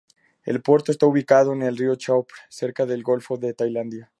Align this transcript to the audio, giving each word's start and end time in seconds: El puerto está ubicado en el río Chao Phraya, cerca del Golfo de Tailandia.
El 0.45 0.63
puerto 0.63 0.91
está 0.91 1.05
ubicado 1.05 1.53
en 1.53 1.61
el 1.61 1.77
río 1.77 1.93
Chao 1.95 2.23
Phraya, 2.23 2.47
cerca 2.49 2.87
del 2.87 3.03
Golfo 3.03 3.37
de 3.37 3.53
Tailandia. 3.53 4.09